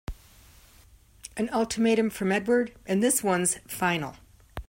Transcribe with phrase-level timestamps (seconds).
[1.37, 4.15] An ultimatum from Edward and this one's final!